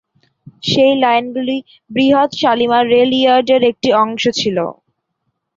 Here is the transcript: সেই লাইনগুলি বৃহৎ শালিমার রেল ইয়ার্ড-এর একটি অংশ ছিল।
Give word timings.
সেই 0.63 0.93
লাইনগুলি 0.99 1.57
বৃহৎ 1.91 2.29
শালিমার 2.41 2.83
রেল 2.93 3.11
ইয়ার্ড-এর 3.17 3.63
একটি 3.71 3.89
অংশ 4.01 4.23
ছিল। 4.39 4.57